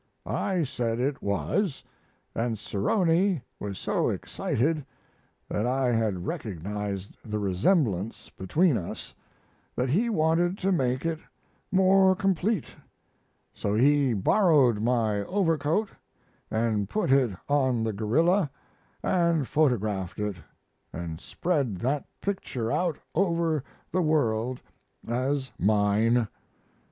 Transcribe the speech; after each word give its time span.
I 0.25 0.63
said 0.63 0.99
it 0.99 1.21
was, 1.21 1.83
and 2.33 2.57
Sarony 2.57 3.43
was 3.59 3.77
so 3.77 4.09
excited 4.09 4.83
that 5.47 5.67
I 5.67 5.89
had 5.91 6.25
recognized 6.25 7.15
the 7.23 7.37
resemblance 7.37 8.31
between 8.31 8.77
us, 8.77 9.13
that 9.75 9.91
he 9.91 10.09
wanted 10.09 10.57
to 10.57 10.71
make 10.71 11.05
it 11.05 11.19
more 11.71 12.15
complete, 12.15 12.65
so 13.53 13.75
he 13.75 14.15
borrowed 14.15 14.81
my 14.81 15.19
overcoat 15.25 15.89
and 16.49 16.89
put 16.89 17.11
it 17.11 17.37
on 17.47 17.83
the 17.83 17.93
gorilla 17.93 18.49
and 19.03 19.47
photographed 19.47 20.17
it, 20.17 20.37
and 20.91 21.21
spread 21.21 21.75
that 21.77 22.07
picture 22.21 22.71
out 22.71 22.97
over 23.13 23.63
the 23.91 24.01
world 24.01 24.61
as 25.07 25.51
mine. 25.59 26.27